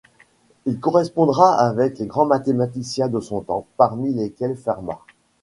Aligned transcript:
Il 0.65 0.79
correspondra 0.79 1.53
avec 1.63 1.99
les 1.99 2.07
grands 2.07 2.25
mathématiciens 2.25 3.07
de 3.07 3.19
son 3.19 3.41
temps, 3.41 3.67
parmi 3.77 4.11
lesquels 4.15 4.57
Fermat. 4.57 5.01